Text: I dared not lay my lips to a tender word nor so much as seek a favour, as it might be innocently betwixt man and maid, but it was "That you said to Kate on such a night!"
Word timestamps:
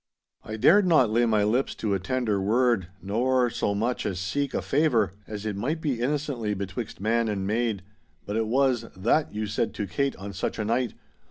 I 0.43 0.57
dared 0.57 0.87
not 0.87 1.11
lay 1.11 1.27
my 1.27 1.43
lips 1.43 1.75
to 1.75 1.93
a 1.93 1.99
tender 1.99 2.41
word 2.41 2.87
nor 3.03 3.51
so 3.51 3.75
much 3.75 4.03
as 4.03 4.19
seek 4.19 4.55
a 4.55 4.61
favour, 4.63 5.11
as 5.27 5.45
it 5.45 5.55
might 5.55 5.79
be 5.79 5.99
innocently 6.01 6.55
betwixt 6.55 6.99
man 6.99 7.27
and 7.27 7.45
maid, 7.45 7.83
but 8.25 8.35
it 8.35 8.47
was 8.47 8.87
"That 8.97 9.31
you 9.31 9.45
said 9.45 9.75
to 9.75 9.85
Kate 9.85 10.15
on 10.15 10.33
such 10.33 10.57
a 10.57 10.65
night!" 10.65 10.95